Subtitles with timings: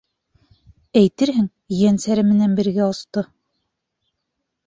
[1.01, 3.25] Әйтерһең, ейәнсәре менән бергә осто.